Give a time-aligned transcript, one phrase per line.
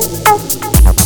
[0.00, 0.99] out, out, out.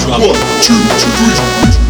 [0.00, 0.20] Drop.
[0.20, 1.89] One, two, two, three.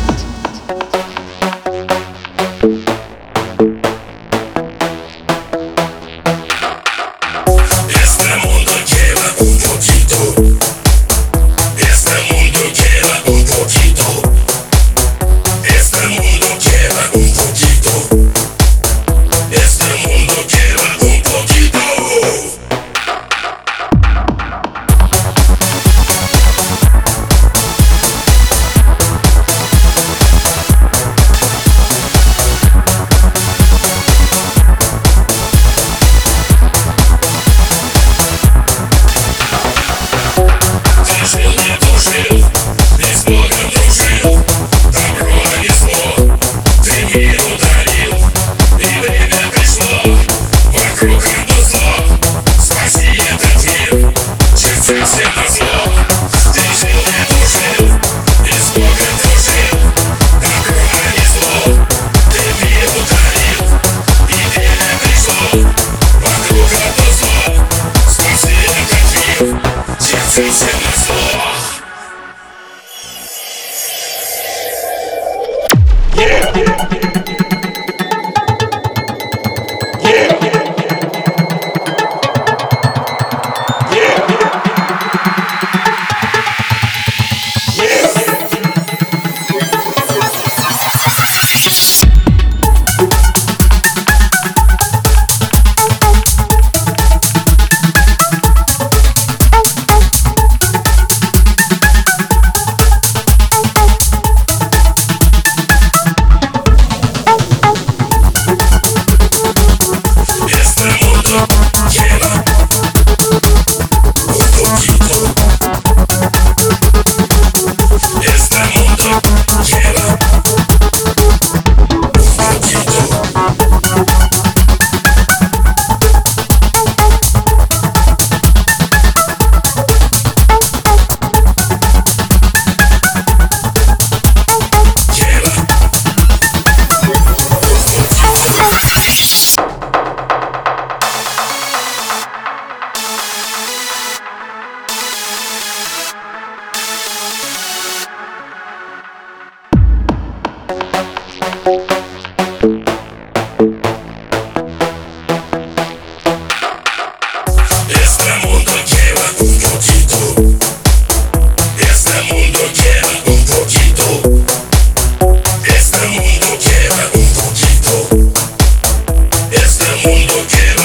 [170.02, 170.46] hold on.
[170.48, 170.79] to